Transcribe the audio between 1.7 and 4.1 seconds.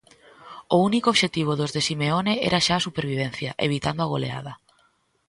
de Simeone era xa a supervivencia, evitando